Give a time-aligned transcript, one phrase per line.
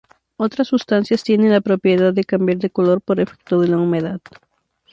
[0.37, 4.19] Otras sustancias tienen la propiedad de cambiar de color por efecto de la humedad.